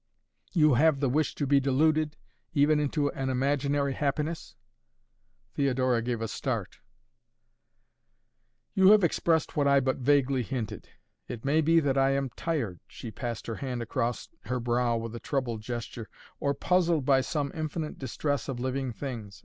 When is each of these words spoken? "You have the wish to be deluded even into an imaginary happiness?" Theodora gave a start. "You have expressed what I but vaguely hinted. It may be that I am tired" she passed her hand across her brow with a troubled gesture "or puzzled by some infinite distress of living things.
"You 0.51 0.73
have 0.73 0.99
the 0.99 1.09
wish 1.11 1.35
to 1.35 1.45
be 1.45 1.59
deluded 1.59 2.17
even 2.55 2.79
into 2.79 3.11
an 3.11 3.29
imaginary 3.29 3.93
happiness?" 3.93 4.55
Theodora 5.53 6.01
gave 6.01 6.21
a 6.23 6.27
start. 6.27 6.79
"You 8.73 8.89
have 8.93 9.03
expressed 9.03 9.55
what 9.55 9.67
I 9.67 9.79
but 9.79 9.97
vaguely 9.97 10.41
hinted. 10.41 10.89
It 11.27 11.45
may 11.45 11.61
be 11.61 11.79
that 11.81 11.99
I 11.99 12.13
am 12.15 12.29
tired" 12.31 12.79
she 12.87 13.11
passed 13.11 13.45
her 13.45 13.57
hand 13.57 13.83
across 13.83 14.27
her 14.45 14.59
brow 14.59 14.97
with 14.97 15.13
a 15.13 15.19
troubled 15.19 15.61
gesture 15.61 16.09
"or 16.39 16.55
puzzled 16.55 17.05
by 17.05 17.21
some 17.21 17.51
infinite 17.53 17.99
distress 17.99 18.49
of 18.49 18.59
living 18.59 18.91
things. 18.91 19.39